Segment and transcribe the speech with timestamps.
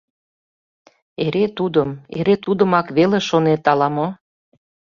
[1.25, 1.89] Эре тудым...
[2.17, 4.07] эре тудымак веле шонет ала-мо?